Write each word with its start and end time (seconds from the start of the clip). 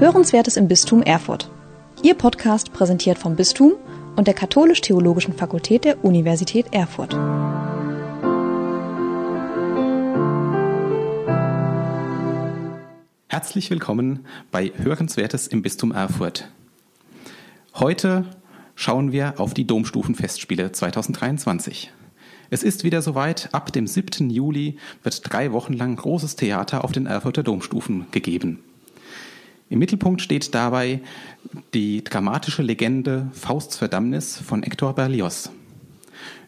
Hörenswertes 0.00 0.56
im 0.56 0.68
Bistum 0.68 1.02
Erfurt. 1.02 1.50
Ihr 2.04 2.14
Podcast 2.14 2.72
präsentiert 2.72 3.18
vom 3.18 3.34
Bistum 3.34 3.72
und 4.14 4.28
der 4.28 4.34
Katholisch-Theologischen 4.34 5.34
Fakultät 5.34 5.84
der 5.84 6.04
Universität 6.04 6.66
Erfurt. 6.70 7.14
Herzlich 13.26 13.68
willkommen 13.70 14.24
bei 14.52 14.70
Hörenswertes 14.76 15.48
im 15.48 15.62
Bistum 15.62 15.90
Erfurt. 15.90 16.48
Heute 17.74 18.24
schauen 18.76 19.10
wir 19.10 19.40
auf 19.40 19.52
die 19.52 19.66
Domstufenfestspiele 19.66 20.70
2023. 20.70 21.92
Es 22.50 22.62
ist 22.62 22.84
wieder 22.84 23.02
soweit, 23.02 23.48
ab 23.50 23.72
dem 23.72 23.88
7. 23.88 24.30
Juli 24.30 24.78
wird 25.02 25.22
drei 25.24 25.50
Wochen 25.50 25.72
lang 25.72 25.96
großes 25.96 26.36
Theater 26.36 26.84
auf 26.84 26.92
den 26.92 27.06
Erfurter 27.06 27.42
Domstufen 27.42 28.06
gegeben. 28.12 28.60
Im 29.70 29.80
Mittelpunkt 29.80 30.22
steht 30.22 30.54
dabei 30.54 31.00
die 31.74 32.02
dramatische 32.02 32.62
Legende 32.62 33.28
Fausts 33.32 33.76
Verdammnis 33.76 34.38
von 34.38 34.62
Hector 34.62 34.94
Berlioz. 34.94 35.50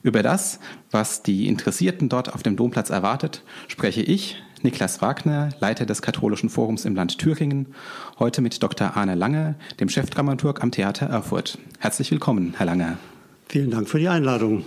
Über 0.02 0.23
das, 0.23 0.59
was 0.91 1.23
die 1.23 1.46
Interessierten 1.46 2.09
dort 2.09 2.33
auf 2.33 2.43
dem 2.43 2.56
Domplatz 2.56 2.88
erwartet, 2.88 3.45
spreche 3.69 4.01
ich, 4.01 4.43
Niklas 4.62 5.02
Wagner, 5.02 5.51
Leiter 5.60 5.84
des 5.84 6.01
Katholischen 6.01 6.48
Forums 6.48 6.87
im 6.87 6.95
Land 6.95 7.19
Thüringen, 7.19 7.66
heute 8.19 8.41
mit 8.41 8.62
Dr. 8.62 8.96
Arne 8.96 9.15
Lange, 9.15 9.57
dem 9.80 9.91
Chefdramaturg 9.91 10.62
am 10.62 10.71
Theater 10.71 11.07
Erfurt. 11.07 11.59
Herzlich 11.79 12.10
willkommen, 12.10 12.55
Herr 12.57 12.66
Lange. 12.66 12.96
Vielen 13.48 13.71
Dank 13.71 13.88
für 13.88 13.98
die 13.98 14.09
Einladung. 14.09 14.65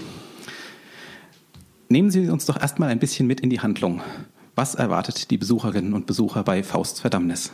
Nehmen 1.90 2.12
Sie 2.12 2.30
uns 2.30 2.46
doch 2.46 2.60
erstmal 2.60 2.90
ein 2.90 3.00
bisschen 3.00 3.26
mit 3.26 3.40
in 3.40 3.50
die 3.50 3.62
Handlung. 3.62 4.02
Was 4.56 4.76
erwartet 4.76 5.32
die 5.32 5.38
Besucherinnen 5.38 5.94
und 5.94 6.06
Besucher 6.06 6.44
bei 6.44 6.62
Fausts 6.62 7.00
Verdammnis? 7.00 7.52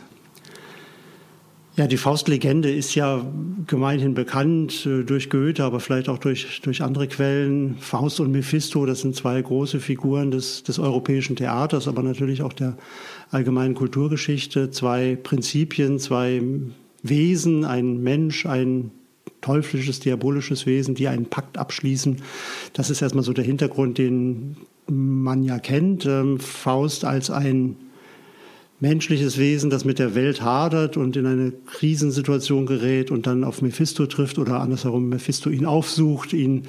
Ja, 1.76 1.86
die 1.86 1.96
Faustlegende 1.96 2.70
ist 2.70 2.96
ja 2.96 3.24
gemeinhin 3.66 4.14
bekannt 4.14 4.86
äh, 4.86 5.04
durch 5.04 5.30
Goethe, 5.30 5.62
aber 5.62 5.78
vielleicht 5.78 6.08
auch 6.08 6.18
durch, 6.18 6.60
durch 6.62 6.82
andere 6.82 7.06
Quellen. 7.06 7.76
Faust 7.78 8.18
und 8.18 8.32
Mephisto, 8.32 8.84
das 8.86 9.02
sind 9.02 9.14
zwei 9.14 9.40
große 9.40 9.78
Figuren 9.78 10.32
des, 10.32 10.64
des 10.64 10.78
europäischen 10.80 11.36
Theaters, 11.36 11.86
aber 11.86 12.02
natürlich 12.02 12.42
auch 12.42 12.52
der 12.52 12.76
allgemeinen 13.30 13.74
Kulturgeschichte. 13.74 14.70
Zwei 14.72 15.16
Prinzipien, 15.22 16.00
zwei 16.00 16.42
Wesen, 17.02 17.64
ein 17.64 18.02
Mensch, 18.02 18.46
ein 18.46 18.90
teuflisches, 19.40 20.00
diabolisches 20.00 20.66
Wesen, 20.66 20.96
die 20.96 21.06
einen 21.06 21.26
Pakt 21.26 21.56
abschließen. 21.56 22.16
Das 22.72 22.90
ist 22.90 23.00
erstmal 23.00 23.24
so 23.24 23.32
der 23.32 23.44
Hintergrund, 23.44 23.96
den 23.96 24.56
man 24.88 25.44
ja 25.44 25.60
kennt. 25.60 26.04
Ähm, 26.04 26.40
Faust 26.40 27.04
als 27.04 27.30
ein 27.30 27.76
menschliches 28.80 29.38
Wesen, 29.38 29.70
das 29.70 29.84
mit 29.84 29.98
der 29.98 30.14
Welt 30.14 30.42
hadert 30.42 30.96
und 30.96 31.16
in 31.16 31.26
eine 31.26 31.52
Krisensituation 31.52 32.66
gerät 32.66 33.10
und 33.10 33.26
dann 33.26 33.44
auf 33.44 33.62
Mephisto 33.62 34.06
trifft 34.06 34.38
oder 34.38 34.60
andersherum 34.60 35.08
Mephisto 35.08 35.50
ihn 35.50 35.66
aufsucht, 35.66 36.32
ihn 36.32 36.62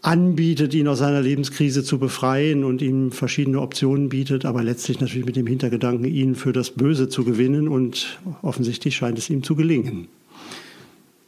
anbietet, 0.00 0.74
ihn 0.74 0.88
aus 0.88 0.98
seiner 0.98 1.20
Lebenskrise 1.20 1.84
zu 1.84 1.98
befreien 1.98 2.64
und 2.64 2.82
ihm 2.82 3.10
verschiedene 3.12 3.60
Optionen 3.60 4.08
bietet, 4.08 4.44
aber 4.44 4.62
letztlich 4.62 5.00
natürlich 5.00 5.26
mit 5.26 5.36
dem 5.36 5.46
Hintergedanken, 5.46 6.04
ihn 6.06 6.34
für 6.34 6.52
das 6.52 6.70
Böse 6.70 7.08
zu 7.08 7.24
gewinnen 7.24 7.68
und 7.68 8.18
offensichtlich 8.42 8.96
scheint 8.96 9.18
es 9.18 9.28
ihm 9.28 9.42
zu 9.42 9.54
gelingen. 9.54 10.08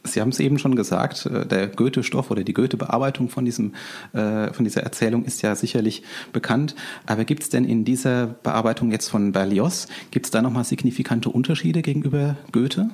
Sie 0.03 0.21
haben 0.21 0.29
es 0.29 0.39
eben 0.39 0.57
schon 0.57 0.75
gesagt, 0.75 1.25
äh, 1.25 1.45
der 1.45 1.67
Goethe-Stoff 1.67 2.31
oder 2.31 2.43
die 2.43 2.53
Goethe-Bearbeitung 2.53 3.29
von, 3.29 3.45
diesem, 3.45 3.73
äh, 4.13 4.51
von 4.53 4.65
dieser 4.65 4.81
Erzählung 4.83 5.25
ist 5.25 5.41
ja 5.41 5.55
sicherlich 5.55 6.03
bekannt. 6.33 6.75
Aber 7.05 7.25
gibt 7.25 7.43
es 7.43 7.49
denn 7.49 7.65
in 7.65 7.85
dieser 7.85 8.27
Bearbeitung 8.27 8.91
jetzt 8.91 9.09
von 9.09 9.31
Berlioz, 9.31 9.87
gibt 10.11 10.25
es 10.25 10.31
da 10.31 10.41
nochmal 10.41 10.63
signifikante 10.63 11.29
Unterschiede 11.29 11.81
gegenüber 11.81 12.37
Goethe? 12.51 12.89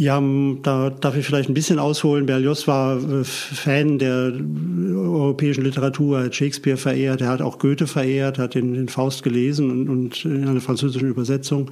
Ja, 0.00 0.18
da 0.62 0.88
darf 0.88 1.14
ich 1.14 1.26
vielleicht 1.26 1.50
ein 1.50 1.54
bisschen 1.54 1.78
ausholen. 1.78 2.24
Berlioz 2.24 2.66
war 2.66 2.96
äh, 2.96 3.22
Fan 3.22 3.98
der 3.98 4.32
europäischen 4.94 5.62
Literatur, 5.62 6.22
hat 6.22 6.34
Shakespeare 6.34 6.78
verehrt, 6.78 7.20
er 7.20 7.28
hat 7.28 7.42
auch 7.42 7.58
Goethe 7.58 7.86
verehrt, 7.86 8.38
hat 8.38 8.54
den, 8.54 8.72
den 8.72 8.88
Faust 8.88 9.22
gelesen 9.22 9.70
und, 9.70 9.90
und 9.90 10.24
in 10.24 10.48
einer 10.48 10.62
französischen 10.62 11.06
Übersetzung 11.06 11.70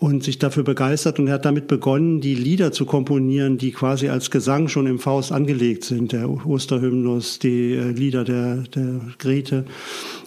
und 0.00 0.24
sich 0.24 0.40
dafür 0.40 0.64
begeistert 0.64 1.20
und 1.20 1.28
er 1.28 1.34
hat 1.34 1.44
damit 1.44 1.68
begonnen, 1.68 2.20
die 2.20 2.34
Lieder 2.34 2.72
zu 2.72 2.86
komponieren, 2.86 3.56
die 3.56 3.70
quasi 3.70 4.08
als 4.08 4.32
Gesang 4.32 4.66
schon 4.66 4.88
im 4.88 4.98
Faust 4.98 5.30
angelegt 5.30 5.84
sind, 5.84 6.10
der 6.10 6.28
Osterhymnus, 6.28 7.38
die 7.38 7.74
äh, 7.74 7.92
Lieder 7.92 8.24
der, 8.24 8.64
der 8.74 9.00
Grete 9.18 9.64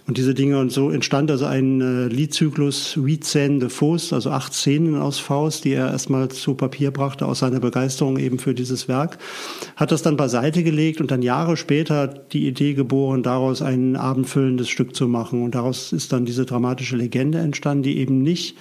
und 0.07 0.17
diese 0.17 0.33
Dinge. 0.33 0.59
Und 0.59 0.71
so 0.71 0.89
entstand 0.89 1.31
also 1.31 1.45
ein 1.45 1.81
äh, 1.81 2.07
Liedzyklus 2.07 2.95
Huit 2.97 3.33
de 3.33 3.69
Faust, 3.69 4.13
also 4.13 4.31
acht 4.31 4.53
Szenen 4.53 4.95
aus 4.95 5.19
Faust, 5.19 5.65
die 5.65 5.73
er 5.73 5.91
erstmal 5.91 6.29
zu 6.29 6.55
Papier 6.55 6.91
brachte 6.91 7.25
aus 7.25 7.39
seiner 7.39 7.59
Begeisterung 7.59 8.17
eben 8.17 8.39
für 8.39 8.53
dieses 8.53 8.87
Werk, 8.87 9.17
hat 9.75 9.91
das 9.91 10.01
dann 10.01 10.17
beiseite 10.17 10.63
gelegt 10.63 10.99
und 11.01 11.11
dann 11.11 11.21
Jahre 11.21 11.57
später 11.57 12.07
die 12.07 12.47
Idee 12.47 12.73
geboren, 12.73 13.23
daraus 13.23 13.61
ein 13.61 13.95
abendfüllendes 13.95 14.69
Stück 14.69 14.95
zu 14.95 15.07
machen. 15.07 15.43
Und 15.43 15.55
daraus 15.55 15.93
ist 15.93 16.11
dann 16.11 16.25
diese 16.25 16.45
dramatische 16.45 16.97
Legende 16.97 17.39
entstanden, 17.39 17.83
die 17.83 17.97
eben 17.97 18.21
nicht 18.21 18.57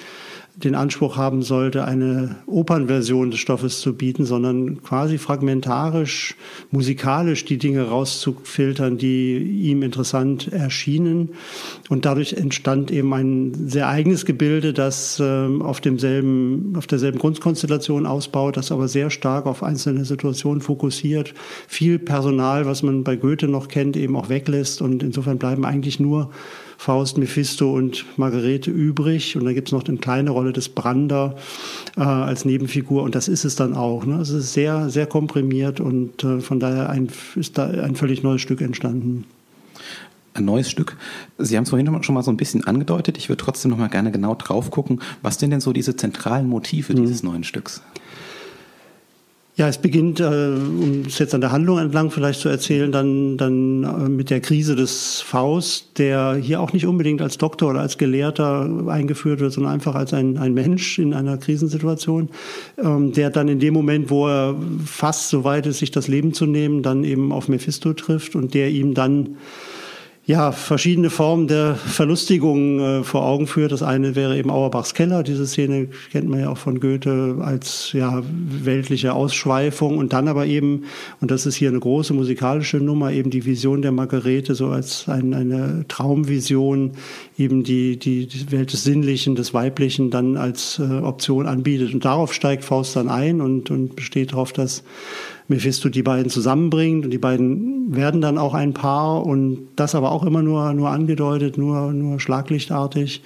den 0.55 0.75
Anspruch 0.75 1.17
haben 1.17 1.43
sollte, 1.43 1.85
eine 1.85 2.37
Opernversion 2.47 3.31
des 3.31 3.41
Stoffes 3.41 3.81
zu 3.81 3.95
bieten, 3.95 4.27
sondern 4.27 4.83
quasi 4.83 5.17
fragmentarisch, 5.17 6.37
musikalisch 6.71 7.47
die 7.47 7.57
Dinge 7.57 7.89
rauszufiltern, 7.89 8.99
die 8.99 9.39
ihm 9.39 9.83
interessant 9.83 10.53
erschienen. 10.53 11.31
Und 11.89 12.05
dadurch 12.05 12.35
entstand 12.35 12.91
eben 12.91 13.13
ein 13.15 13.69
sehr 13.69 13.89
eigenes 13.89 14.27
Gebilde, 14.27 14.75
das 14.75 15.21
ähm, 15.25 15.63
auf 15.63 15.81
demselben, 15.81 16.75
auf 16.77 16.87
derselben 16.87 17.19
Grundkonstellation 17.19 18.05
ausbaut, 18.05 18.59
das 18.59 18.71
aber 18.71 18.89
sehr 18.89 19.09
stark 19.09 19.47
auf 19.47 19.63
einzelne 19.63 20.05
Situationen 20.05 20.61
fokussiert, 20.61 21.33
viel 21.67 21.99
Personal, 21.99 22.67
was 22.67 22.83
man 22.83 23.05
bei 23.05 23.17
Goethe 23.17 23.49
noch 23.49 23.69
kennt, 23.69 23.97
eben 23.97 24.17
auch 24.17 24.29
weglässt. 24.29 24.83
Und 24.83 25.03
insofern 25.03 25.39
bleiben 25.39 25.65
eigentlich 25.65 25.99
nur 25.99 26.31
Faust, 26.83 27.17
Mephisto 27.17 27.73
und 27.73 28.05
Margarete 28.17 28.69
übrig. 28.73 29.37
Und 29.37 29.45
dann 29.45 29.55
gibt 29.55 29.69
es 29.69 29.73
noch 29.73 29.87
eine 29.87 29.99
kleine 29.99 30.31
Rolle 30.31 30.53
des 30.53 30.69
Brander 30.69 31.37
äh, 31.97 32.01
als 32.01 32.45
Nebenfigur. 32.45 33.05
Und 33.05 33.15
das 33.15 33.29
ist 33.29 33.45
es 33.45 33.55
dann 33.55 33.75
auch. 33.75 34.05
Ne? 34.05 34.17
Es 34.17 34.31
ist 34.31 34.53
sehr, 34.53 34.91
sehr 34.91 35.07
komprimiert 35.07 35.79
und 35.79 36.25
äh, 36.25 36.41
von 36.41 36.59
daher 36.59 36.91
ein, 36.91 37.09
ist 37.37 37.57
da 37.57 37.69
ein 37.69 37.95
völlig 37.95 38.25
neues 38.25 38.41
Stück 38.41 38.61
entstanden 38.61 39.25
ein 40.35 40.47
neues 40.47 40.71
Stück. 40.71 40.97
Sie 41.37 41.59
haben 41.59 41.65
es 41.65 41.69
vorhin 41.69 42.03
schon 42.03 42.15
mal 42.15 42.23
so 42.23 42.31
ein 42.31 42.39
bisschen 42.39 42.65
angedeutet. 42.65 43.19
Ich 43.19 43.29
würde 43.29 43.45
trotzdem 43.45 43.71
noch 43.71 43.77
mal 43.77 43.89
gerne 43.89 44.11
genau 44.11 44.35
drauf 44.35 44.71
gucken. 44.71 45.03
Was 45.21 45.39
sind 45.39 45.51
denn 45.51 45.61
so 45.61 45.75
diese 45.75 45.95
zentralen 45.95 46.49
Motive 46.49 46.95
mhm. 46.95 47.03
dieses 47.03 47.23
neuen 47.23 47.45
Stücks? 47.45 47.83
Ja, 49.55 49.69
es 49.69 49.77
beginnt, 49.77 50.19
äh, 50.19 50.25
um 50.25 51.03
es 51.07 51.19
jetzt 51.19 51.35
an 51.35 51.43
der 51.43 51.53
Handlung 51.53 51.79
entlang 51.79 52.11
vielleicht 52.11 52.41
zu 52.41 52.49
erzählen, 52.49 52.91
dann, 52.91 53.37
dann 53.37 53.85
äh, 53.85 54.09
mit 54.09 54.31
der 54.31 54.41
Krise 54.41 54.77
des 54.77 55.21
Faust, 55.21 55.99
der 55.99 56.37
hier 56.37 56.59
auch 56.59 56.73
nicht 56.73 56.87
unbedingt 56.87 57.21
als 57.21 57.37
Doktor 57.37 57.69
oder 57.69 57.81
als 57.81 57.99
Gelehrter 57.99 58.87
eingeführt 58.89 59.41
wird, 59.41 59.53
sondern 59.53 59.75
einfach 59.75 59.95
als 59.95 60.15
ein, 60.15 60.39
ein 60.39 60.55
Mensch 60.55 60.99
in 60.99 61.13
einer 61.13 61.37
Krisensituation, 61.37 62.31
ähm, 62.83 63.13
der 63.13 63.29
dann 63.29 63.49
in 63.49 63.61
dem 63.61 63.75
Moment, 63.75 64.09
wo 64.09 64.27
er 64.27 64.57
fast 64.87 65.29
so 65.29 65.45
weit 65.45 65.67
ist, 65.67 65.81
sich 65.81 65.91
das 65.91 66.09
Leben 66.09 66.33
zu 66.33 66.47
nehmen, 66.47 66.83
dann 66.83 67.05
eben 67.05 67.31
auf 67.31 67.49
Mephisto 67.49 67.93
trifft 67.93 68.35
und 68.35 68.55
der 68.55 68.71
ihm 68.71 68.95
dann 68.95 69.37
ja, 70.25 70.53
verschiedene 70.53 71.11
Formen 71.11 71.49
der 71.49 71.75
Verlustigung 71.75 72.79
äh, 72.79 73.03
vor 73.03 73.25
Augen 73.25 73.49
führt. 73.49 73.73
Das 73.73 73.83
eine 73.83 74.15
wäre 74.15 74.39
eben 74.39 74.51
Auerbachs 74.51 74.95
Keller. 74.95 75.25
Diese 75.25 75.49
Szene 75.49 75.89
kennt 76.13 76.29
man 76.29 76.39
ja 76.39 76.49
auch 76.49 76.59
von 76.59 76.79
Goethe 76.79 77.39
als 77.41 77.91
ja, 77.93 78.23
weltliche 78.23 79.15
Ausschweifung. 79.15 79.99
Und 79.99 80.13
dann 80.13 80.29
aber 80.29 80.47
eben, 80.47 80.85
und 81.21 81.33
das 81.33 81.45
ist 81.45 81.57
hier 81.57 81.71
eine 81.71 81.81
große 81.81 82.15
musikalische 82.15 82.77
Nummer, 82.77 83.11
eben 83.11 83.31
die 83.31 83.45
Vision 83.45 83.83
der 83.83 83.91
Margarete 83.91 84.55
so 84.55 84.69
als 84.69 85.09
ein, 85.09 85.35
eine 85.35 85.87
Traumvision, 85.89 86.93
eben 87.37 87.65
die, 87.65 87.99
die, 87.99 88.29
die 88.29 88.53
Welt 88.53 88.73
des 88.73 88.85
Sinnlichen, 88.85 89.35
des 89.35 89.53
Weiblichen 89.55 90.11
dann 90.11 90.37
als 90.37 90.79
äh, 90.79 91.01
Option 91.01 91.49
anbietet. 91.49 91.95
Und 91.95 92.05
darauf 92.05 92.33
steigt 92.33 92.63
Faust 92.63 92.95
dann 92.95 93.09
ein 93.09 93.41
und, 93.41 93.73
und 93.73 93.97
besteht 93.97 94.31
darauf, 94.33 94.53
dass 94.53 94.85
Mephisto 95.49 95.89
die 95.89 96.03
beiden 96.03 96.31
zusammenbringt 96.31 97.05
und 97.05 97.11
die 97.11 97.19
beiden 97.19 97.95
werden 97.95 98.21
dann 98.21 98.39
auch 98.39 98.55
ein 98.55 98.73
Paar 98.73 99.25
und 99.25 99.69
das 99.77 99.95
aber 99.95 100.13
auch 100.13 100.25
immer 100.25 100.43
nur, 100.43 100.73
nur 100.73 100.91
angedeutet, 100.91 101.59
nur, 101.59 101.93
nur 101.93 102.21
schlaglichtartig. 102.21 103.23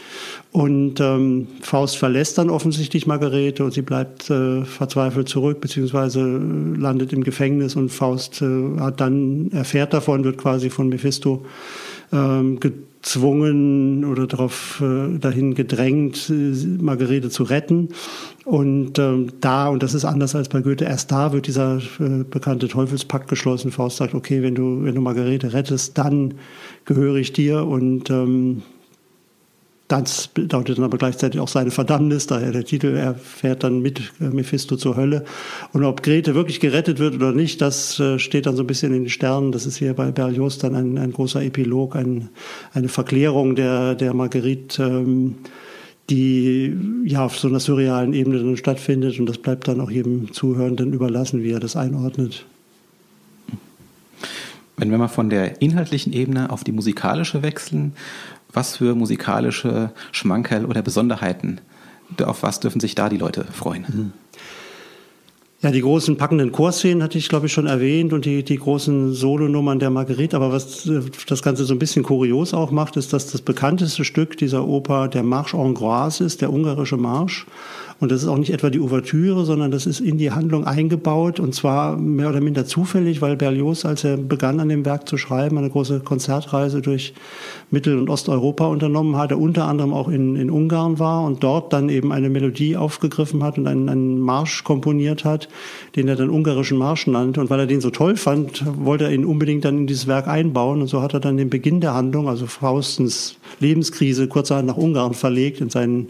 Und 0.53 1.01
ähm, 1.01 1.49
Faust 1.61 1.97
verlässt 1.99 2.39
dann 2.39 2.51
offensichtlich 2.51 3.07
Margarete 3.07 3.65
und 3.65 3.73
sie 3.73 3.83
bleibt 3.83 4.31
äh, 4.31 4.65
verzweifelt 4.65 5.29
zurück, 5.29 5.61
beziehungsweise 5.61 6.23
landet 6.23 7.13
im 7.13 7.23
Gefängnis 7.23 7.77
und 7.77 7.91
Faust 7.91 8.43
äh, 8.43 8.81
hat 8.81 9.01
dann, 9.01 9.51
erfährt 9.53 9.93
davon, 9.93 10.25
wird 10.25 10.39
quasi 10.39 10.71
von 10.71 10.89
Mephisto 10.89 11.45
ähm, 12.13 12.59
gezwungen 13.07 14.05
oder 14.05 14.27
darauf 14.27 14.83
äh, 14.83 15.19
dahin 15.19 15.55
gedrängt, 15.55 16.31
Margarete 16.81 17.31
zu 17.31 17.45
retten. 17.45 17.91
Und 18.45 18.99
ähm, 18.99 19.29
da, 19.41 19.69
und 19.69 19.83
das 19.85 19.95
ist 19.95 20.05
anders 20.05 20.35
als 20.35 20.49
bei 20.49 20.61
Goethe, 20.61 20.85
erst 20.85 21.13
da 21.13 21.33
wird 21.33 21.47
dieser 21.47 21.79
äh, 22.01 22.25
bekannte 22.29 22.67
Teufelspakt 22.67 23.29
geschlossen. 23.29 23.71
Faust 23.71 23.99
sagt, 23.99 24.15
okay, 24.15 24.43
wenn 24.43 24.57
du, 24.57 24.83
wenn 24.83 24.97
du 24.97 25.01
Margarete 25.01 25.53
rettest, 25.53 25.97
dann 25.97 26.35
gehöre 26.85 27.17
ich 27.17 27.33
dir. 27.33 27.65
Und 27.65 28.11
ähm, 28.11 28.63
das 29.89 30.27
bedeutet 30.29 30.79
dann 30.79 30.85
aber 30.85 30.99
gleichzeitig 30.99 31.41
auch 31.41 31.49
seine 31.49 31.71
Verdammnis, 31.71 32.27
daher 32.27 32.51
der 32.51 32.65
Titel, 32.65 32.97
er 32.97 33.15
fährt 33.15 33.63
dann 33.63 33.81
mit 33.81 34.01
äh, 34.21 34.25
Mephisto 34.25 34.77
zur 34.77 34.97
Hölle. 34.97 35.25
Und 35.73 35.85
ob 35.85 36.03
Grete 36.03 36.35
wirklich 36.35 36.59
gerettet 36.59 36.99
wird 36.99 37.15
oder 37.15 37.33
nicht, 37.33 37.61
das 37.61 38.01
äh, 38.01 38.19
steht 38.19 38.47
dann 38.47 38.57
so 38.57 38.65
ein 38.65 38.67
bisschen 38.67 38.93
in 38.93 39.05
den 39.05 39.11
Sternen. 39.11 39.53
Das 39.53 39.65
ist 39.65 39.77
hier 39.77 39.95
bei 39.95 40.11
Berlioz 40.11 40.59
dann 40.59 40.75
ein, 40.75 40.99
ein 40.99 41.13
großer 41.13 41.43
Epilog, 41.43 41.95
ein, 41.95 42.31
eine 42.73 42.89
Verklärung 42.89 43.55
der, 43.55 43.95
der 43.95 44.13
Marguerite, 44.13 44.83
ähm, 44.83 45.37
die 46.11 46.77
ja 47.05 47.25
auf 47.25 47.39
so 47.39 47.47
einer 47.47 47.61
surrealen 47.61 48.13
Ebene 48.13 48.39
dann 48.39 48.57
stattfindet. 48.57 49.21
Und 49.21 49.27
das 49.27 49.39
bleibt 49.39 49.69
dann 49.69 49.81
auch 49.81 49.91
jedem 49.91 50.33
Zuhörenden 50.33 50.93
überlassen, 50.95 51.45
wie 51.45 51.53
er 51.53 51.61
das 51.61 51.77
einordnet. 51.77 52.45
Wenn 54.77 54.91
wir 54.91 54.99
mal 54.99 55.09
von 55.09 55.31
der 55.31 55.63
inhaltlichen 55.63 56.13
Ebene 56.13 56.51
auf 56.51 56.65
die 56.65 56.73
musikalische 56.73 57.43
wechseln, 57.43 57.95
was 58.53 58.77
für 58.77 58.95
musikalische 58.95 59.91
Schmankerl 60.13 60.67
oder 60.67 60.83
Besonderheiten, 60.83 61.61
auf 62.23 62.43
was 62.43 62.61
dürfen 62.61 62.81
sich 62.81 62.95
da 62.95 63.09
die 63.09 63.17
Leute 63.17 63.45
freuen? 63.45 63.87
Mhm. 63.89 64.13
Ja, 65.63 65.71
die 65.71 65.81
großen 65.81 66.19
packenden 66.19 66.53
Chorszenen 66.53 67.03
hatte 67.03 67.17
ich, 67.17 67.31
glaube 67.31 67.47
ich, 67.47 67.53
schon 67.53 67.67
erwähnt 67.67 68.13
und 68.13 68.27
die, 68.27 68.45
die 68.45 68.59
großen 68.59 69.15
Solonummern 69.15 69.79
der 69.79 69.89
Marguerite. 69.89 70.37
Aber 70.37 70.53
was 70.53 70.87
äh, 70.87 71.01
das 71.27 71.43
Ganze 71.43 71.65
so 71.65 71.75
ein 71.75 71.79
bisschen 71.79 72.03
kurios 72.03 72.53
auch 72.53 72.71
macht, 72.71 72.97
ist, 72.97 73.15
dass 73.15 73.33
das 73.33 73.41
bekannteste 73.41 74.05
Stück 74.05 74.37
dieser 74.37 74.69
Oper 74.69 75.09
der 75.09 75.23
Marche 75.23 75.57
Hongroise 75.57 76.23
ist, 76.25 76.43
der 76.43 76.53
ungarische 76.53 76.99
Marsch. 76.99 77.47
Und 77.99 78.13
das 78.13 78.23
ist 78.23 78.29
auch 78.29 78.37
nicht 78.37 78.53
etwa 78.53 78.69
die 78.69 78.81
Ouvertüre, 78.81 79.47
sondern 79.47 79.71
das 79.71 79.87
ist 79.87 80.01
in 80.01 80.19
die 80.19 80.31
Handlung 80.31 80.67
eingebaut 80.67 81.41
und 81.41 81.55
zwar 81.55 81.97
mehr 81.97 82.29
oder 82.29 82.43
minder 82.43 82.67
zufällig, 82.67 83.23
weil 83.23 83.37
Berlioz, 83.37 83.87
als 83.87 84.05
er 84.05 84.19
begann 84.19 84.61
an 84.61 84.69
dem 84.69 84.85
Werk 84.85 85.09
zu 85.09 85.17
schreiben, 85.17 85.57
eine 85.57 85.71
große 85.71 86.01
Konzertreise 86.01 86.83
durch 86.83 87.15
Mittel- 87.71 87.99
und 87.99 88.11
Osteuropa 88.11 88.67
unternommen 88.67 89.17
hat, 89.17 89.31
er 89.31 89.39
unter 89.39 89.67
anderem 89.67 89.95
auch 89.95 90.09
in, 90.09 90.37
in 90.37 90.51
Ungarn 90.51 90.99
war 90.99 91.25
und 91.25 91.43
dort 91.43 91.73
dann 91.73 91.89
eben 91.89 92.13
eine 92.13 92.29
Melodie 92.29 92.77
aufgegriffen 92.77 93.43
hat 93.43 93.57
und 93.57 93.67
einen, 93.67 93.89
einen 93.89 94.21
Marsch 94.21 94.63
komponiert 94.63 95.25
hat, 95.25 95.49
den 95.97 96.07
er 96.07 96.17
dann 96.17 96.29
ungarischen 96.29 96.77
Marsch 96.77 97.07
nannte. 97.07 97.41
Und 97.41 97.49
weil 97.49 97.61
er 97.61 97.67
den 97.67 97.81
so 97.81 97.91
toll 97.91 98.17
fand, 98.17 98.63
wollte 98.85 99.05
er 99.05 99.13
ihn 99.13 99.25
unbedingt 99.25 99.65
dann 99.65 99.79
in 99.79 99.87
dieses 99.87 100.07
Werk 100.07 100.29
einbauen. 100.29 100.83
Und 100.83 100.89
so 100.89 101.01
hat 101.01 101.15
er 101.15 101.21
dann 101.21 101.39
den 101.39 101.49
Beginn 101.49 101.81
der 101.81 101.95
Handlung, 101.95 102.29
also 102.29 102.47
Faustens 102.47 103.37
Lebenskrise, 103.61 104.29
kurzerhand 104.29 104.67
nach 104.67 104.77
Ungarn 104.77 105.15
verlegt 105.15 105.61
in 105.61 105.71
seinen 105.71 106.09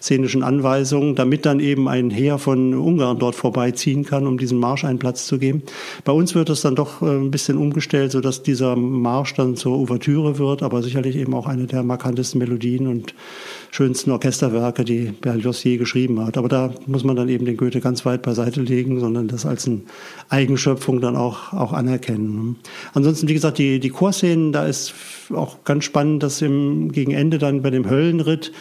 szenischen 0.00 0.42
Anweisungen, 0.42 1.14
damit 1.14 1.46
dann 1.46 1.60
eben 1.60 1.88
ein 1.88 2.10
Heer 2.10 2.38
von 2.38 2.74
Ungarn 2.74 3.18
dort 3.18 3.34
vorbeiziehen 3.34 4.04
kann, 4.04 4.26
um 4.26 4.38
diesem 4.38 4.58
Marsch 4.58 4.84
einen 4.84 4.98
Platz 4.98 5.26
zu 5.26 5.38
geben. 5.38 5.62
Bei 6.04 6.12
uns 6.12 6.34
wird 6.34 6.50
es 6.50 6.60
dann 6.62 6.74
doch 6.74 7.02
äh, 7.02 7.06
ein 7.06 7.30
bisschen 7.30 7.58
umgestellt, 7.58 8.12
sodass 8.12 8.42
dieser 8.42 8.76
Marsch 8.76 9.34
dann 9.34 9.56
zur 9.56 9.76
Ouvertüre 9.76 10.38
wird, 10.38 10.62
aber 10.62 10.82
sicherlich 10.82 11.16
eben 11.16 11.34
auch 11.34 11.46
eine 11.46 11.66
der 11.66 11.82
markantesten 11.82 12.38
Melodien 12.38 12.86
und 12.86 13.14
schönsten 13.74 14.12
Orchesterwerke, 14.12 14.84
die 14.84 15.12
Berlioz 15.20 15.64
je 15.64 15.78
geschrieben 15.78 16.24
hat. 16.24 16.38
Aber 16.38 16.48
da 16.48 16.72
muss 16.86 17.02
man 17.02 17.16
dann 17.16 17.28
eben 17.28 17.44
den 17.44 17.56
Goethe 17.56 17.80
ganz 17.80 18.06
weit 18.06 18.22
beiseite 18.22 18.60
legen, 18.60 19.00
sondern 19.00 19.26
das 19.26 19.44
als 19.44 19.66
eine 19.66 19.80
Eigenschöpfung 20.28 21.00
dann 21.00 21.16
auch, 21.16 21.52
auch 21.52 21.72
anerkennen. 21.72 22.54
Ansonsten, 22.92 23.26
wie 23.26 23.34
gesagt, 23.34 23.58
die, 23.58 23.80
die 23.80 23.90
Chorszenen, 23.90 24.52
da 24.52 24.64
ist 24.64 24.94
auch 25.34 25.64
ganz 25.64 25.84
spannend, 25.84 26.22
dass 26.22 26.40
im, 26.40 26.92
gegen 26.92 27.10
Ende 27.10 27.38
dann 27.38 27.62
bei 27.62 27.70
dem 27.70 27.90
Höllenritt 27.90 28.52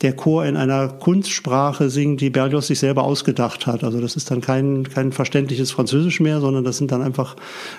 der 0.00 0.14
Chor 0.14 0.46
in 0.46 0.56
einer 0.56 0.88
Kunstsprache 0.88 1.90
singt, 1.90 2.22
die 2.22 2.30
Berlioz 2.30 2.68
sich 2.68 2.78
selber 2.78 3.04
ausgedacht 3.04 3.66
hat. 3.66 3.84
Also 3.84 4.00
das 4.00 4.16
ist 4.16 4.30
dann 4.30 4.40
kein, 4.40 4.84
kein 4.84 5.12
verständliches 5.12 5.70
Französisch 5.70 6.20
mehr, 6.20 6.40
sondern 6.40 6.64
das 6.64 6.78
sind 6.78 6.92
dann 6.92 7.02
einfach 7.02 7.36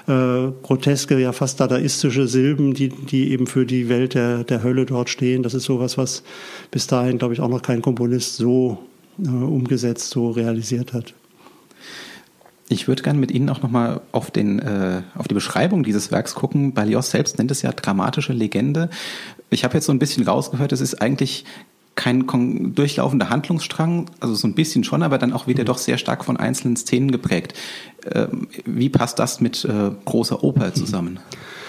äh, 0.08 0.52
groteske, 0.62 1.18
ja 1.18 1.32
fast 1.32 1.60
dadaistische 1.60 2.28
Silben, 2.28 2.76
die, 2.76 2.90
die 2.90 3.32
eben 3.32 3.48
für 3.48 3.66
die 3.66 3.90
Welt 3.90 4.14
der, 4.14 4.44
der 4.44 4.62
Hölle 4.62 4.86
dort 4.86 5.10
stehen. 5.10 5.42
Das 5.42 5.56
ist 5.56 5.64
sowas, 5.64 5.98
was 5.98 6.22
bis 6.70 6.83
bis 6.84 6.88
dahin, 6.88 7.18
glaube 7.18 7.34
ich, 7.34 7.40
auch 7.40 7.48
noch 7.48 7.62
kein 7.62 7.82
Komponist 7.82 8.36
so 8.36 8.78
äh, 9.18 9.30
umgesetzt, 9.30 10.10
so 10.10 10.32
realisiert 10.32 10.92
hat. 10.92 11.14
Ich 12.68 12.90
würde 12.90 13.04
gerne 13.04 13.20
mit 13.20 13.32
Ihnen 13.32 13.50
auch 13.50 13.62
nochmal 13.62 14.02
auf, 14.12 14.36
äh, 14.36 15.02
auf 15.16 15.30
die 15.30 15.34
Beschreibung 15.34 15.84
dieses 15.84 16.12
Werks 16.12 16.36
gucken. 16.36 16.74
Berlioz 16.74 17.12
selbst 17.12 17.38
nennt 17.38 17.52
es 17.52 17.62
ja 17.62 17.72
dramatische 17.72 18.34
Legende. 18.34 18.90
Ich 19.50 19.64
habe 19.64 19.76
jetzt 19.76 19.86
so 19.86 19.94
ein 19.94 20.00
bisschen 20.00 20.28
rausgehört, 20.28 20.74
es 20.74 20.82
ist 20.82 21.02
eigentlich 21.02 21.46
kein 21.96 22.28
durchlaufender 22.76 23.30
Handlungsstrang, 23.30 24.10
also 24.20 24.36
so 24.36 24.46
ein 24.46 24.54
bisschen 24.54 24.84
schon, 24.84 25.04
aber 25.04 25.18
dann 25.18 25.32
auch 25.32 25.48
wieder 25.48 25.64
mhm. 25.64 25.68
doch 25.68 25.78
sehr 25.78 25.98
stark 25.98 26.26
von 26.26 26.36
einzelnen 26.36 26.76
Szenen 26.76 27.12
geprägt. 27.12 27.54
Ähm, 28.14 28.50
wie 28.66 28.90
passt 28.90 29.20
das 29.20 29.40
mit 29.40 29.64
äh, 29.64 29.92
großer 30.04 30.44
Oper 30.44 30.74
zusammen? 30.74 31.14
Mhm. 31.14 31.20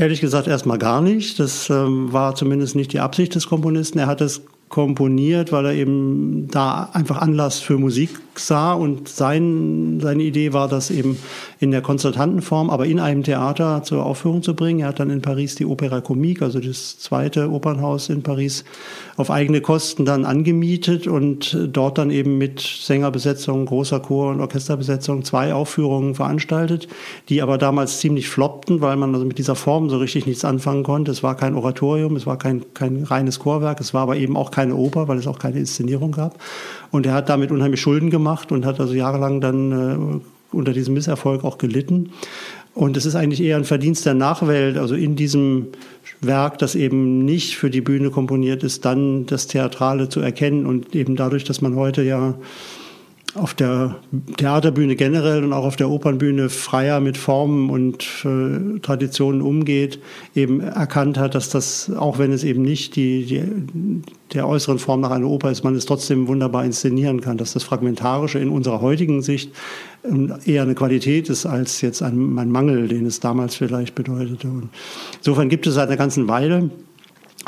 Ehrlich 0.00 0.22
gesagt 0.22 0.46
erstmal 0.48 0.78
gar 0.78 1.02
nicht. 1.02 1.38
Das 1.38 1.68
ähm, 1.68 2.10
war 2.10 2.34
zumindest 2.34 2.74
nicht 2.74 2.94
die 2.94 3.00
Absicht 3.00 3.34
des 3.34 3.46
Komponisten. 3.46 3.98
Er 3.98 4.06
hat 4.06 4.22
es 4.22 4.40
komponiert, 4.70 5.50
weil 5.50 5.66
er 5.66 5.74
eben 5.74 6.46
da 6.48 6.88
einfach 6.92 7.20
Anlass 7.20 7.58
für 7.58 7.76
Musik 7.76 8.10
sah 8.36 8.72
und 8.72 9.08
sein, 9.08 9.98
seine 10.00 10.22
Idee 10.22 10.52
war, 10.52 10.68
das 10.68 10.90
eben 10.90 11.18
in 11.58 11.72
der 11.72 11.82
konzertanten 11.82 12.40
Form, 12.40 12.70
aber 12.70 12.86
in 12.86 13.00
einem 13.00 13.22
Theater 13.22 13.82
zur 13.82 14.06
Aufführung 14.06 14.42
zu 14.42 14.54
bringen. 14.54 14.80
Er 14.80 14.88
hat 14.88 15.00
dann 15.00 15.10
in 15.10 15.22
Paris 15.22 15.56
die 15.56 15.66
Opera 15.66 16.00
Comique, 16.00 16.42
also 16.42 16.60
das 16.60 16.98
zweite 16.98 17.50
Opernhaus 17.50 18.08
in 18.08 18.22
Paris, 18.22 18.64
auf 19.16 19.30
eigene 19.30 19.60
Kosten 19.60 20.04
dann 20.04 20.24
angemietet 20.24 21.06
und 21.06 21.58
dort 21.70 21.98
dann 21.98 22.10
eben 22.10 22.38
mit 22.38 22.60
Sängerbesetzung, 22.60 23.66
großer 23.66 24.00
Chor 24.00 24.30
und 24.30 24.40
Orchesterbesetzung 24.40 25.24
zwei 25.24 25.52
Aufführungen 25.52 26.14
veranstaltet, 26.14 26.88
die 27.28 27.42
aber 27.42 27.58
damals 27.58 27.98
ziemlich 28.00 28.28
floppten, 28.28 28.80
weil 28.80 28.96
man 28.96 29.12
also 29.12 29.26
mit 29.26 29.38
dieser 29.38 29.56
Form 29.56 29.90
so 29.90 29.98
richtig 29.98 30.26
nichts 30.26 30.44
anfangen 30.44 30.84
konnte. 30.84 31.10
Es 31.10 31.22
war 31.22 31.36
kein 31.36 31.54
Oratorium, 31.54 32.16
es 32.16 32.26
war 32.26 32.38
kein, 32.38 32.64
kein 32.72 33.02
reines 33.02 33.40
Chorwerk, 33.40 33.80
es 33.80 33.92
war 33.92 34.02
aber 34.02 34.16
eben 34.16 34.36
auch 34.36 34.50
keine 34.60 34.76
Oper, 34.76 35.08
weil 35.08 35.18
es 35.18 35.26
auch 35.26 35.38
keine 35.38 35.58
Inszenierung 35.58 36.12
gab. 36.12 36.38
Und 36.90 37.06
er 37.06 37.14
hat 37.14 37.30
damit 37.30 37.50
unheimlich 37.50 37.80
Schulden 37.80 38.10
gemacht 38.10 38.52
und 38.52 38.66
hat 38.66 38.78
also 38.78 38.92
jahrelang 38.92 39.40
dann 39.40 39.72
äh, 39.72 40.54
unter 40.54 40.72
diesem 40.72 40.94
Misserfolg 40.94 41.44
auch 41.44 41.56
gelitten. 41.56 42.10
Und 42.74 42.96
es 42.96 43.06
ist 43.06 43.14
eigentlich 43.14 43.42
eher 43.42 43.56
ein 43.56 43.64
Verdienst 43.64 44.04
der 44.04 44.14
Nachwelt, 44.14 44.76
also 44.76 44.94
in 44.94 45.16
diesem 45.16 45.68
Werk, 46.20 46.58
das 46.58 46.74
eben 46.74 47.24
nicht 47.24 47.56
für 47.56 47.70
die 47.70 47.80
Bühne 47.80 48.10
komponiert 48.10 48.62
ist, 48.62 48.84
dann 48.84 49.24
das 49.26 49.46
Theatrale 49.46 50.08
zu 50.10 50.20
erkennen 50.20 50.66
und 50.66 50.94
eben 50.94 51.16
dadurch, 51.16 51.44
dass 51.44 51.62
man 51.62 51.74
heute 51.74 52.02
ja 52.02 52.34
auf 53.34 53.54
der 53.54 53.96
Theaterbühne 54.36 54.96
generell 54.96 55.44
und 55.44 55.52
auch 55.52 55.64
auf 55.64 55.76
der 55.76 55.88
Opernbühne 55.88 56.48
freier 56.48 57.00
mit 57.00 57.16
Formen 57.16 57.70
und 57.70 58.04
äh, 58.24 58.80
Traditionen 58.80 59.40
umgeht, 59.40 60.00
eben 60.34 60.60
erkannt 60.60 61.16
hat, 61.16 61.34
dass 61.34 61.48
das, 61.48 61.92
auch 61.96 62.18
wenn 62.18 62.32
es 62.32 62.42
eben 62.42 62.62
nicht 62.62 62.96
die, 62.96 63.24
die, 63.24 64.02
der 64.34 64.48
äußeren 64.48 64.78
Form 64.78 65.00
nach 65.00 65.10
einer 65.10 65.28
Oper 65.28 65.50
ist, 65.50 65.62
man 65.62 65.76
es 65.76 65.86
trotzdem 65.86 66.26
wunderbar 66.26 66.64
inszenieren 66.64 67.20
kann, 67.20 67.36
dass 67.36 67.52
das 67.52 67.62
Fragmentarische 67.62 68.38
in 68.38 68.48
unserer 68.48 68.80
heutigen 68.80 69.22
Sicht 69.22 69.52
ähm, 70.04 70.34
eher 70.44 70.62
eine 70.62 70.74
Qualität 70.74 71.28
ist 71.28 71.46
als 71.46 71.80
jetzt 71.82 72.02
ein, 72.02 72.36
ein 72.38 72.50
Mangel, 72.50 72.88
den 72.88 73.06
es 73.06 73.20
damals 73.20 73.54
vielleicht 73.54 73.94
bedeutete. 73.94 74.48
Und 74.48 74.70
insofern 75.18 75.48
gibt 75.48 75.66
es 75.66 75.74
seit 75.74 75.88
einer 75.88 75.96
ganzen 75.96 76.26
Weile 76.26 76.70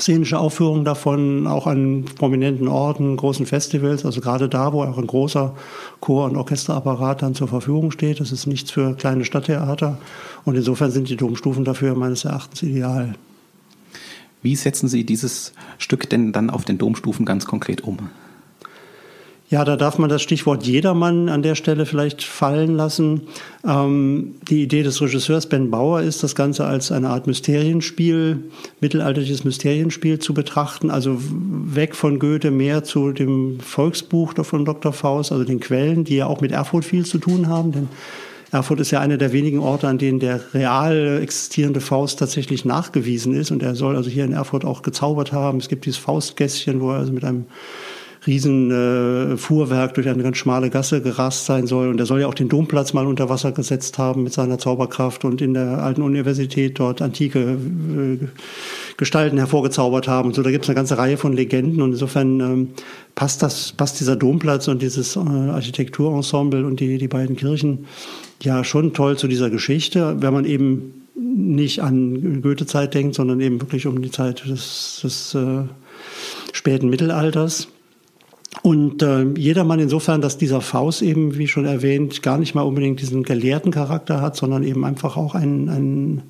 szenische 0.00 0.38
Aufführungen 0.38 0.84
davon, 0.84 1.46
auch 1.46 1.66
an 1.66 2.04
prominenten 2.16 2.68
Orten, 2.68 3.16
großen 3.16 3.46
Festivals, 3.46 4.04
also 4.04 4.20
gerade 4.20 4.48
da, 4.48 4.72
wo 4.72 4.82
auch 4.82 4.98
ein 4.98 5.06
großer 5.06 5.54
Chor- 6.00 6.24
und 6.26 6.36
Orchesterapparat 6.36 7.22
dann 7.22 7.34
zur 7.34 7.48
Verfügung 7.48 7.90
steht. 7.90 8.20
Das 8.20 8.32
ist 8.32 8.46
nichts 8.46 8.70
für 8.70 8.94
kleine 8.94 9.24
Stadttheater 9.24 9.98
und 10.44 10.56
insofern 10.56 10.90
sind 10.90 11.08
die 11.08 11.16
Domstufen 11.16 11.64
dafür 11.64 11.94
meines 11.94 12.24
Erachtens 12.24 12.62
ideal. 12.62 13.14
Wie 14.40 14.56
setzen 14.56 14.88
Sie 14.88 15.04
dieses 15.04 15.52
Stück 15.78 16.10
denn 16.10 16.32
dann 16.32 16.50
auf 16.50 16.64
den 16.64 16.78
Domstufen 16.78 17.24
ganz 17.24 17.44
konkret 17.44 17.82
um? 17.82 18.10
Ja, 19.52 19.66
da 19.66 19.76
darf 19.76 19.98
man 19.98 20.08
das 20.08 20.22
Stichwort 20.22 20.66
Jedermann 20.66 21.28
an 21.28 21.42
der 21.42 21.56
Stelle 21.56 21.84
vielleicht 21.84 22.22
fallen 22.22 22.74
lassen. 22.74 23.24
Ähm, 23.68 24.36
die 24.48 24.62
Idee 24.62 24.82
des 24.82 25.02
Regisseurs 25.02 25.46
Ben 25.46 25.70
Bauer 25.70 26.00
ist, 26.00 26.22
das 26.22 26.34
Ganze 26.34 26.64
als 26.64 26.90
eine 26.90 27.10
Art 27.10 27.26
Mysterienspiel, 27.26 28.44
mittelalterliches 28.80 29.44
Mysterienspiel 29.44 30.18
zu 30.20 30.32
betrachten. 30.32 30.90
Also 30.90 31.18
weg 31.20 31.94
von 31.94 32.18
Goethe 32.18 32.50
mehr 32.50 32.82
zu 32.82 33.12
dem 33.12 33.60
Volksbuch 33.60 34.32
von 34.42 34.64
Dr. 34.64 34.94
Faust, 34.94 35.32
also 35.32 35.44
den 35.44 35.60
Quellen, 35.60 36.04
die 36.04 36.16
ja 36.16 36.28
auch 36.28 36.40
mit 36.40 36.50
Erfurt 36.50 36.86
viel 36.86 37.04
zu 37.04 37.18
tun 37.18 37.46
haben. 37.46 37.72
Denn 37.72 37.88
Erfurt 38.52 38.80
ist 38.80 38.90
ja 38.90 39.00
einer 39.00 39.18
der 39.18 39.32
wenigen 39.32 39.58
Orte, 39.58 39.86
an 39.86 39.98
denen 39.98 40.18
der 40.18 40.40
real 40.54 41.20
existierende 41.22 41.82
Faust 41.82 42.18
tatsächlich 42.18 42.64
nachgewiesen 42.64 43.34
ist. 43.34 43.50
Und 43.50 43.62
er 43.62 43.74
soll 43.74 43.96
also 43.96 44.08
hier 44.08 44.24
in 44.24 44.32
Erfurt 44.32 44.64
auch 44.64 44.80
gezaubert 44.80 45.32
haben. 45.32 45.58
Es 45.58 45.68
gibt 45.68 45.84
dieses 45.84 45.98
Faustgässchen, 45.98 46.80
wo 46.80 46.92
er 46.92 47.00
also 47.00 47.12
mit 47.12 47.22
einem 47.22 47.44
riesen 48.26 48.70
äh, 48.70 49.36
Fuhrwerk 49.36 49.94
durch 49.94 50.08
eine 50.08 50.22
ganz 50.22 50.36
schmale 50.36 50.70
Gasse 50.70 51.02
gerast 51.02 51.46
sein 51.46 51.66
soll. 51.66 51.88
Und 51.88 51.98
er 51.98 52.06
soll 52.06 52.20
ja 52.20 52.28
auch 52.28 52.34
den 52.34 52.48
Domplatz 52.48 52.92
mal 52.92 53.06
unter 53.06 53.28
Wasser 53.28 53.52
gesetzt 53.52 53.98
haben 53.98 54.22
mit 54.22 54.32
seiner 54.32 54.58
Zauberkraft 54.58 55.24
und 55.24 55.40
in 55.42 55.54
der 55.54 55.82
alten 55.82 56.02
Universität 56.02 56.78
dort 56.78 57.02
antike 57.02 57.40
äh, 57.40 58.18
Gestalten 58.96 59.38
hervorgezaubert 59.38 60.06
haben. 60.06 60.28
Und 60.28 60.34
so, 60.34 60.42
da 60.42 60.50
gibt 60.50 60.64
es 60.64 60.68
eine 60.68 60.76
ganze 60.76 60.98
Reihe 60.98 61.16
von 61.16 61.32
Legenden. 61.32 61.82
Und 61.82 61.92
insofern 61.92 62.40
ähm, 62.40 62.68
passt 63.14 63.42
das, 63.42 63.72
passt 63.72 63.98
dieser 63.98 64.14
Domplatz 64.14 64.68
und 64.68 64.82
dieses 64.82 65.16
äh, 65.16 65.20
Architekturensemble 65.20 66.64
und 66.64 66.78
die, 66.78 66.98
die 66.98 67.08
beiden 67.08 67.36
Kirchen 67.36 67.86
ja 68.40 68.62
schon 68.62 68.92
toll 68.92 69.16
zu 69.16 69.26
dieser 69.26 69.50
Geschichte, 69.50 70.16
wenn 70.20 70.32
man 70.32 70.44
eben 70.44 71.02
nicht 71.14 71.80
an 71.80 72.42
Goethe-Zeit 72.42 72.94
denkt, 72.94 73.14
sondern 73.14 73.40
eben 73.40 73.60
wirklich 73.60 73.86
um 73.86 74.00
die 74.00 74.10
Zeit 74.10 74.44
des, 74.46 75.00
des 75.02 75.34
äh, 75.34 75.64
späten 76.52 76.88
Mittelalters. 76.88 77.68
Und 78.62 79.02
äh, 79.02 79.24
jedermann 79.36 79.80
insofern, 79.80 80.20
dass 80.20 80.38
dieser 80.38 80.60
Faust 80.60 81.02
eben, 81.02 81.36
wie 81.36 81.48
schon 81.48 81.64
erwähnt, 81.64 82.22
gar 82.22 82.38
nicht 82.38 82.54
mal 82.54 82.62
unbedingt 82.62 83.00
diesen 83.00 83.24
gelehrten 83.24 83.72
Charakter 83.72 84.20
hat, 84.20 84.36
sondern 84.36 84.62
eben 84.62 84.84
einfach 84.84 85.16
auch 85.16 85.34
ein, 85.34 85.68
ein 85.68 86.22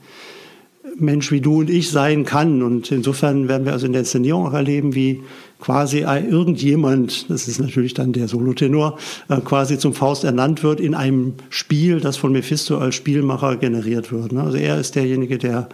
Mensch 0.99 1.31
wie 1.31 1.41
du 1.41 1.61
und 1.61 1.71
ich 1.71 1.91
sein 1.91 2.25
kann. 2.25 2.63
Und 2.63 2.91
insofern 2.93 3.49
werden 3.49 3.65
wir 3.65 3.73
also 3.73 3.87
in 3.87 3.93
der 3.93 4.01
Inszenierung 4.01 4.47
auch 4.47 4.53
erleben, 4.53 4.95
wie 4.95 5.23
quasi 5.61 6.01
irgendjemand, 6.01 7.31
das 7.31 7.47
ist 7.47 7.61
natürlich 7.61 7.95
dann 7.95 8.13
der 8.13 8.27
Solotenor, 8.27 8.99
äh, 9.29 9.41
quasi 9.41 9.79
zum 9.79 9.95
Faust 9.95 10.25
ernannt 10.25 10.63
wird 10.65 10.81
in 10.81 10.95
einem 10.95 11.35
Spiel, 11.51 12.01
das 12.01 12.17
von 12.17 12.33
Mephisto 12.33 12.79
als 12.79 12.97
Spielmacher 12.97 13.57
generiert 13.57 14.11
wird. 14.11 14.33
Ne? 14.33 14.43
Also 14.43 14.59
er 14.59 14.81
ist 14.81 14.97
derjenige, 14.97 15.39
der 15.39 15.69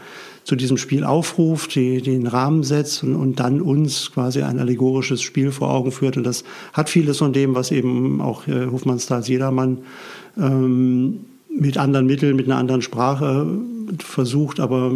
zu 0.45 0.57
diesem 0.57 0.77
Spiel 0.77 1.05
aufruft, 1.05 1.75
die, 1.75 2.03
den 2.03 2.27
Rahmen 2.27 2.63
setzt 2.63 3.03
und, 3.03 3.17
und 3.17 3.41
dann 3.41 3.61
uns 3.61 4.13
quasi 4.13 4.43
ein 4.43 4.59
allegorisches 4.59 5.23
Spiel 5.23 5.53
vor 5.53 5.71
Augen 5.71 5.91
führt. 5.91 6.17
Und 6.19 6.25
das 6.25 6.45
hat 6.73 6.91
vieles 6.91 7.19
von 7.19 7.33
dem, 7.33 7.55
was 7.55 7.71
eben 7.71 8.21
auch 8.21 8.47
äh, 8.47 8.67
Hofmannsthals 8.67 9.29
Jedermann 9.29 9.79
ähm, 10.39 11.21
mit 11.49 11.79
anderen 11.79 12.07
Mitteln, 12.07 12.37
mit 12.37 12.47
einer 12.47 12.57
anderen 12.57 12.83
Sprache 12.83 13.47
versucht, 13.99 14.61
aber 14.61 14.93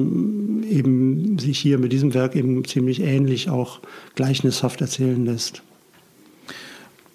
eben 0.69 1.39
sich 1.39 1.59
hier 1.59 1.79
mit 1.79 1.93
diesem 1.93 2.15
Werk 2.15 2.37
eben 2.37 2.65
ziemlich 2.65 3.01
ähnlich 3.01 3.51
auch 3.51 3.81
gleichnishaft 4.15 4.81
erzählen 4.81 5.25
lässt. 5.25 5.63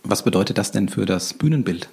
Was 0.04 0.24
bedeutet 0.24 0.58
das 0.58 0.72
denn 0.72 0.90
für 0.90 1.06
das 1.06 1.34
Bühnenbild? 1.34 1.90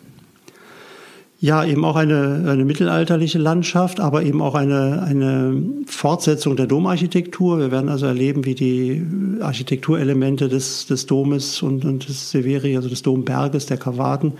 Ja, 1.40 1.62
eben 1.64 1.84
auch 1.84 1.96
eine, 1.96 2.46
eine 2.48 2.64
mittelalterliche 2.64 3.38
Landschaft, 3.38 4.00
aber 4.00 4.22
eben 4.22 4.40
auch 4.40 4.54
eine, 4.54 5.02
eine 5.02 5.62
Fortsetzung 5.86 6.56
der 6.56 6.66
Domarchitektur. 6.66 7.58
Wir 7.58 7.70
werden 7.70 7.90
also 7.90 8.06
erleben, 8.06 8.46
wie 8.46 8.54
die 8.54 9.04
Architekturelemente 9.42 10.48
des, 10.48 10.86
des 10.86 11.04
Domes 11.04 11.60
und, 11.60 11.84
und 11.84 12.08
des 12.08 12.30
Severi, 12.30 12.76
also 12.76 12.88
des 12.88 13.02
Domberges, 13.02 13.66
der 13.66 13.76
Kavaten, 13.76 14.32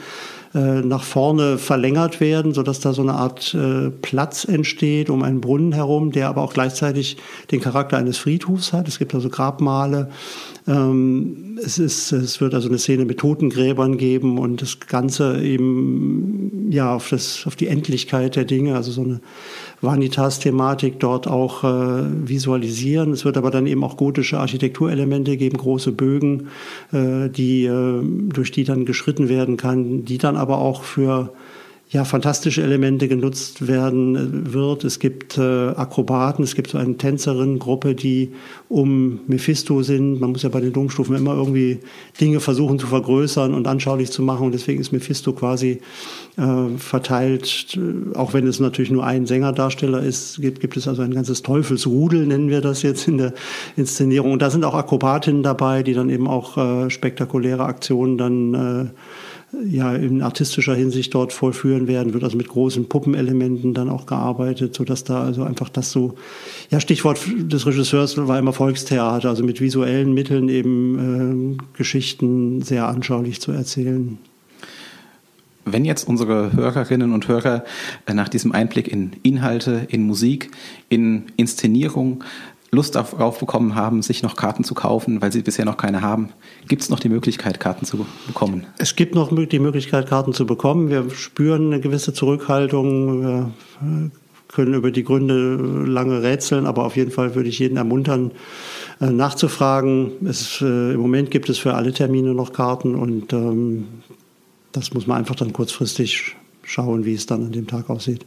nach 0.58 1.02
vorne 1.02 1.58
verlängert 1.58 2.20
werden, 2.20 2.54
sodass 2.54 2.78
da 2.78 2.92
so 2.92 3.02
eine 3.02 3.14
Art 3.14 3.54
äh, 3.54 3.90
Platz 3.90 4.44
entsteht 4.44 5.10
um 5.10 5.22
einen 5.22 5.40
Brunnen 5.40 5.72
herum, 5.72 6.12
der 6.12 6.28
aber 6.28 6.42
auch 6.42 6.52
gleichzeitig 6.52 7.16
den 7.50 7.60
Charakter 7.60 7.96
eines 7.98 8.18
Friedhofs 8.18 8.72
hat. 8.72 8.86
Es 8.86 8.98
gibt 8.98 9.14
also 9.14 9.28
Grabmale. 9.28 10.10
Ähm, 10.66 11.58
es, 11.62 11.78
ist, 11.78 12.12
es 12.12 12.40
wird 12.40 12.54
also 12.54 12.68
eine 12.68 12.78
Szene 12.78 13.04
mit 13.04 13.18
Totengräbern 13.18 13.98
geben 13.98 14.38
und 14.38 14.62
das 14.62 14.78
Ganze 14.80 15.42
eben 15.42 16.63
ja 16.68 16.94
auf, 16.94 17.10
das, 17.10 17.44
auf 17.46 17.56
die 17.56 17.68
Endlichkeit 17.68 18.36
der 18.36 18.44
Dinge, 18.44 18.76
also 18.76 18.90
so 18.90 19.02
eine 19.02 19.20
Vanitas-Thematik 19.80 21.00
dort 21.00 21.26
auch 21.26 21.64
äh, 21.64 22.28
visualisieren. 22.28 23.12
Es 23.12 23.24
wird 23.24 23.36
aber 23.36 23.50
dann 23.50 23.66
eben 23.66 23.84
auch 23.84 23.96
gotische 23.96 24.38
Architekturelemente 24.38 25.36
geben, 25.36 25.58
große 25.58 25.92
Bögen, 25.92 26.48
äh, 26.92 27.28
die, 27.28 27.64
äh, 27.64 28.02
durch 28.02 28.50
die 28.50 28.64
dann 28.64 28.84
geschritten 28.84 29.28
werden 29.28 29.56
kann, 29.56 30.04
die 30.04 30.18
dann 30.18 30.36
aber 30.36 30.58
auch 30.58 30.82
für 30.82 31.32
ja, 31.90 32.04
fantastische 32.04 32.62
Elemente 32.62 33.08
genutzt 33.08 33.68
werden 33.68 34.16
äh, 34.16 34.52
wird. 34.52 34.84
Es 34.84 34.98
gibt 34.98 35.38
äh, 35.38 35.68
Akrobaten, 35.68 36.42
es 36.42 36.54
gibt 36.54 36.70
so 36.70 36.78
eine 36.78 36.96
Tänzerinnengruppe, 36.96 37.94
die 37.94 38.32
um 38.68 39.20
Mephisto 39.26 39.82
sind. 39.82 40.20
Man 40.20 40.32
muss 40.32 40.42
ja 40.42 40.48
bei 40.48 40.60
den 40.60 40.72
Domstufen 40.72 41.14
immer 41.14 41.34
irgendwie 41.34 41.80
Dinge 42.20 42.40
versuchen 42.40 42.78
zu 42.78 42.86
vergrößern 42.86 43.54
und 43.54 43.68
anschaulich 43.68 44.10
zu 44.10 44.22
machen. 44.22 44.46
Und 44.46 44.52
deswegen 44.52 44.80
ist 44.80 44.92
Mephisto 44.92 45.34
quasi 45.34 45.80
äh, 46.36 46.78
verteilt, 46.78 47.78
auch 48.14 48.32
wenn 48.32 48.46
es 48.46 48.60
natürlich 48.60 48.90
nur 48.90 49.04
ein 49.04 49.26
Sängerdarsteller 49.26 50.02
ist, 50.02 50.40
gibt, 50.40 50.60
gibt 50.60 50.76
es 50.76 50.88
also 50.88 51.02
ein 51.02 51.14
ganzes 51.14 51.42
Teufelsrudel, 51.42 52.26
nennen 52.26 52.48
wir 52.48 52.60
das 52.60 52.82
jetzt 52.82 53.06
in 53.06 53.18
der 53.18 53.34
Inszenierung. 53.76 54.32
Und 54.32 54.42
da 54.42 54.50
sind 54.50 54.64
auch 54.64 54.74
Akrobatinnen 54.74 55.42
dabei, 55.42 55.82
die 55.82 55.94
dann 55.94 56.10
eben 56.10 56.26
auch 56.26 56.56
äh, 56.56 56.90
spektakuläre 56.90 57.64
Aktionen 57.64 58.18
dann 58.18 58.54
äh, 58.54 58.86
ja 59.66 59.94
in 59.94 60.22
artistischer 60.22 60.74
Hinsicht 60.74 61.14
dort 61.14 61.32
vollführen 61.32 61.88
werden, 61.88 62.14
wird 62.14 62.24
also 62.24 62.36
mit 62.36 62.48
großen 62.48 62.88
Puppenelementen 62.88 63.74
dann 63.74 63.88
auch 63.88 64.06
gearbeitet, 64.06 64.74
so 64.74 64.84
dass 64.84 65.04
da 65.04 65.22
also 65.22 65.42
einfach 65.42 65.68
das 65.68 65.90
so, 65.90 66.14
ja 66.70 66.80
Stichwort 66.80 67.20
des 67.36 67.66
Regisseurs 67.66 68.16
war 68.16 68.38
immer 68.38 68.52
Volkstheater, 68.52 69.28
also 69.28 69.44
mit 69.44 69.60
visuellen 69.60 70.14
Mitteln 70.14 70.48
eben 70.48 71.58
äh, 71.58 71.76
Geschichten 71.76 72.62
sehr 72.62 72.88
anschaulich 72.88 73.40
zu 73.40 73.52
erzählen. 73.52 74.18
Wenn 75.66 75.86
jetzt 75.86 76.06
unsere 76.06 76.52
Hörerinnen 76.52 77.12
und 77.12 77.26
Hörer 77.26 77.64
äh, 78.06 78.14
nach 78.14 78.28
diesem 78.28 78.52
Einblick 78.52 78.88
in 78.88 79.12
Inhalte, 79.22 79.86
in 79.88 80.06
Musik, 80.06 80.50
in 80.90 81.24
Inszenierung 81.36 82.22
Lust 82.74 82.94
darauf 82.94 83.38
bekommen 83.38 83.74
haben, 83.74 84.02
sich 84.02 84.22
noch 84.22 84.36
Karten 84.36 84.64
zu 84.64 84.74
kaufen, 84.74 85.22
weil 85.22 85.32
sie 85.32 85.42
bisher 85.42 85.64
noch 85.64 85.76
keine 85.76 86.02
haben, 86.02 86.30
gibt 86.68 86.82
es 86.82 86.90
noch 86.90 87.00
die 87.00 87.08
Möglichkeit, 87.08 87.60
Karten 87.60 87.86
zu 87.86 88.06
bekommen? 88.26 88.66
Es 88.78 88.96
gibt 88.96 89.14
noch 89.14 89.30
die 89.46 89.58
Möglichkeit, 89.58 90.08
Karten 90.08 90.32
zu 90.32 90.46
bekommen. 90.46 90.90
Wir 90.90 91.08
spüren 91.10 91.72
eine 91.72 91.80
gewisse 91.80 92.12
Zurückhaltung. 92.12 93.22
Wir 93.22 93.50
äh, 93.82 94.10
können 94.48 94.74
über 94.74 94.90
die 94.90 95.04
Gründe 95.04 95.84
lange 95.86 96.22
rätseln, 96.22 96.66
aber 96.66 96.84
auf 96.84 96.96
jeden 96.96 97.10
Fall 97.10 97.34
würde 97.34 97.48
ich 97.48 97.58
jeden 97.58 97.76
ermuntern, 97.76 98.30
äh, 99.00 99.06
nachzufragen. 99.06 100.12
Es, 100.26 100.60
äh, 100.60 100.92
Im 100.92 101.00
Moment 101.00 101.30
gibt 101.30 101.48
es 101.48 101.58
für 101.58 101.74
alle 101.74 101.92
Termine 101.92 102.34
noch 102.34 102.52
Karten 102.52 102.94
und 102.94 103.32
ähm, 103.32 103.86
das 104.72 104.92
muss 104.94 105.06
man 105.06 105.18
einfach 105.18 105.36
dann 105.36 105.52
kurzfristig 105.52 106.36
schauen, 106.62 107.04
wie 107.04 107.14
es 107.14 107.26
dann 107.26 107.46
an 107.46 107.52
dem 107.52 107.66
Tag 107.66 107.90
aussieht. 107.90 108.26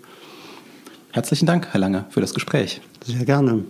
Herzlichen 1.12 1.46
Dank, 1.46 1.68
Herr 1.72 1.80
Lange, 1.80 2.06
für 2.10 2.22
das 2.22 2.34
Gespräch. 2.34 2.82
Sehr 3.04 3.26
gerne. 3.26 3.64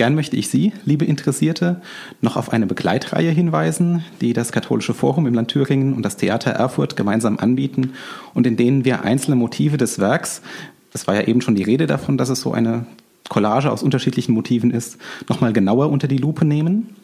Gern 0.00 0.14
möchte 0.14 0.34
ich 0.34 0.48
Sie, 0.48 0.72
liebe 0.86 1.04
Interessierte, 1.04 1.82
noch 2.22 2.36
auf 2.36 2.54
eine 2.54 2.66
Begleitreihe 2.66 3.28
hinweisen, 3.32 4.02
die 4.22 4.32
das 4.32 4.50
Katholische 4.50 4.94
Forum 4.94 5.26
im 5.26 5.34
Land 5.34 5.50
Thüringen 5.50 5.92
und 5.92 6.02
das 6.02 6.16
Theater 6.16 6.52
Erfurt 6.52 6.96
gemeinsam 6.96 7.38
anbieten 7.38 7.92
und 8.32 8.46
in 8.46 8.56
denen 8.56 8.86
wir 8.86 9.02
einzelne 9.02 9.36
Motive 9.36 9.76
des 9.76 9.98
Werks, 9.98 10.40
es 10.94 11.06
war 11.06 11.16
ja 11.16 11.24
eben 11.28 11.42
schon 11.42 11.54
die 11.54 11.64
Rede 11.64 11.86
davon, 11.86 12.16
dass 12.16 12.30
es 12.30 12.40
so 12.40 12.54
eine 12.54 12.86
Collage 13.28 13.70
aus 13.70 13.82
unterschiedlichen 13.82 14.32
Motiven 14.32 14.70
ist, 14.70 14.96
nochmal 15.28 15.52
genauer 15.52 15.90
unter 15.90 16.08
die 16.08 16.16
Lupe 16.16 16.46
nehmen. 16.46 16.96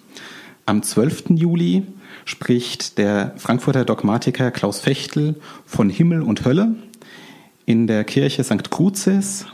Am 0.65 0.83
12. 0.83 1.25
Juli 1.35 1.83
spricht 2.25 2.97
der 2.97 3.35
Frankfurter 3.37 3.85
Dogmatiker 3.85 4.50
Klaus 4.50 4.81
Fechtel 4.81 5.35
von 5.67 5.91
Himmel 5.91 6.23
und 6.23 6.47
Hölle 6.47 6.76
in 7.67 7.87
der 7.88 8.05
Kirche 8.05 8.43
St. 8.43 8.71
Crucis 8.71 9.45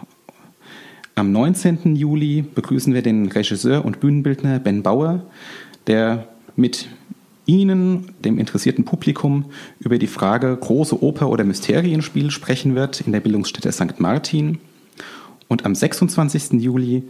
am 1.15 1.33
19. 1.33 1.95
Juli 1.95 2.43
begrüßen 2.43 2.95
wir 2.95 3.03
den 3.03 3.31
Regisseur 3.31 3.85
und 3.85 4.01
Bühnenbildner 4.01 4.59
Ben 4.59 4.83
Bauer, 4.83 5.23
der 5.87 6.29
mit 6.57 6.89
Ihnen, 7.45 8.13
dem 8.25 8.39
interessierten 8.39 8.85
Publikum, 8.85 9.47
über 9.81 9.99
die 9.99 10.07
Frage 10.07 10.57
große 10.57 11.03
Oper 11.03 11.29
oder 11.29 11.45
Mysterienspiel 11.45 12.31
sprechen 12.31 12.75
wird 12.75 13.01
in 13.01 13.13
der 13.13 13.21
Bildungsstätte 13.21 13.73
St. 13.73 13.99
Martin. 13.99 14.59
Und 15.49 15.67
am 15.67 15.75
26. 15.75 16.63
Juli 16.63 17.03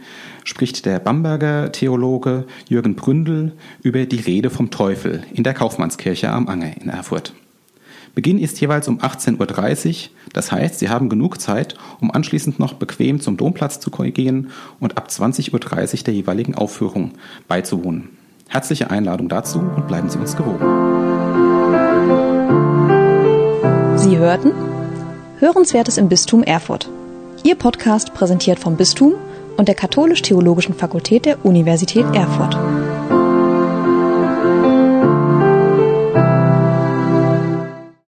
spricht 0.43 0.85
der 0.85 0.99
Bamberger 0.99 1.71
Theologe 1.71 2.45
Jürgen 2.67 2.95
Bründel 2.95 3.53
über 3.83 4.05
die 4.05 4.19
Rede 4.19 4.49
vom 4.49 4.69
Teufel 4.69 5.23
in 5.33 5.43
der 5.43 5.53
Kaufmannskirche 5.53 6.29
am 6.29 6.49
Anger 6.49 6.75
in 6.81 6.89
Erfurt. 6.89 7.33
Beginn 8.15 8.37
ist 8.37 8.61
jeweils 8.61 8.87
um 8.87 8.99
18.30 8.99 9.89
Uhr. 9.89 10.09
Das 10.33 10.51
heißt, 10.51 10.79
Sie 10.79 10.89
haben 10.89 11.09
genug 11.09 11.41
Zeit, 11.41 11.75
um 11.99 12.11
anschließend 12.11 12.59
noch 12.59 12.73
bequem 12.73 13.19
zum 13.19 13.37
Domplatz 13.37 13.79
zu 13.79 13.89
gehen 13.89 14.51
und 14.79 14.97
ab 14.97 15.07
20.30 15.09 15.53
Uhr 15.53 16.03
der 16.03 16.13
jeweiligen 16.13 16.53
Aufführung 16.53 17.13
beizuwohnen. 17.47 18.09
Herzliche 18.47 18.91
Einladung 18.91 19.29
dazu 19.29 19.59
und 19.59 19.87
bleiben 19.87 20.09
Sie 20.09 20.19
uns 20.19 20.35
gewogen. 20.35 20.63
Sie 23.97 24.17
hörten 24.17 24.51
Hörenswertes 25.39 25.97
im 25.97 26.07
Bistum 26.07 26.43
Erfurt. 26.43 26.89
Ihr 27.43 27.55
Podcast 27.55 28.13
präsentiert 28.13 28.59
vom 28.59 28.77
Bistum 28.77 29.15
und 29.57 29.67
der 29.67 29.75
Katholisch-Theologischen 29.75 30.75
Fakultät 30.75 31.25
der 31.25 31.43
Universität 31.43 32.05
Erfurt. 32.13 32.57